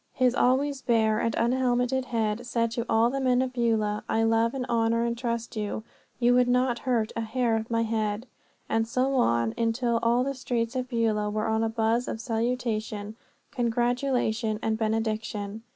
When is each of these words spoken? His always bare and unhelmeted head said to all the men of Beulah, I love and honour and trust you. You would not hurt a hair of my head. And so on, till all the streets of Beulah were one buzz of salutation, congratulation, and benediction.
His 0.15 0.33
always 0.33 0.81
bare 0.81 1.19
and 1.19 1.35
unhelmeted 1.35 2.05
head 2.05 2.43
said 2.47 2.71
to 2.71 2.87
all 2.89 3.11
the 3.11 3.19
men 3.21 3.39
of 3.43 3.53
Beulah, 3.53 4.03
I 4.09 4.23
love 4.23 4.55
and 4.55 4.65
honour 4.65 5.03
and 5.03 5.15
trust 5.15 5.55
you. 5.55 5.83
You 6.19 6.33
would 6.33 6.47
not 6.47 6.79
hurt 6.89 7.11
a 7.15 7.21
hair 7.21 7.55
of 7.55 7.69
my 7.69 7.83
head. 7.83 8.25
And 8.67 8.87
so 8.87 9.13
on, 9.17 9.53
till 9.73 9.99
all 10.01 10.23
the 10.23 10.33
streets 10.33 10.75
of 10.75 10.89
Beulah 10.89 11.29
were 11.29 11.47
one 11.47 11.69
buzz 11.69 12.07
of 12.07 12.19
salutation, 12.19 13.15
congratulation, 13.51 14.57
and 14.63 14.75
benediction. 14.75 15.61